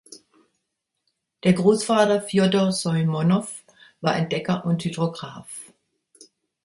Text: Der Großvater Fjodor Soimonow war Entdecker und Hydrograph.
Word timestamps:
Der 1.43 1.53
Großvater 1.53 2.23
Fjodor 2.23 2.71
Soimonow 2.71 3.47
war 3.99 4.15
Entdecker 4.15 4.65
und 4.65 4.83
Hydrograph. 4.83 5.71